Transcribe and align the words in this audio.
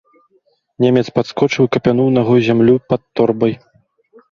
Немец 0.85 1.03
падскочыў 1.17 1.63
і 1.69 1.71
капянуў 1.77 2.09
нагой 2.17 2.39
зямлю 2.49 2.75
пад 2.89 3.01
торбай. 3.21 3.57